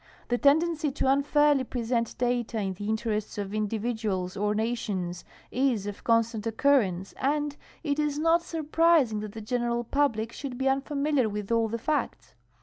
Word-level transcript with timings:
Tlie 0.29 0.41
tendency 0.41 0.89
to 0.95 1.11
unfairly 1.11 1.63
present 1.63 2.17
data 2.17 2.59
in 2.59 2.73
the 2.73 2.89
interests 2.89 3.37
of 3.37 3.53
indi 3.53 3.77
viduals 3.77 4.35
or 4.35 4.55
nations 4.55 5.23
is 5.51 5.85
of 5.85 6.03
con.stant 6.03 6.47
occurrence, 6.47 7.13
and 7.17 7.55
it 7.83 7.99
is 7.99 8.17
not 8.17 8.41
sur 8.41 8.63
prising 8.63 9.19
that 9.19 9.33
the 9.33 9.41
general 9.41 9.83
pnlhic 9.85 10.31
should 10.31 10.59
l)e 10.59 10.67
unfamiliar 10.67 11.29
with 11.29 11.51
all 11.51 11.67
the 11.67 11.77
hicts. 11.77 12.33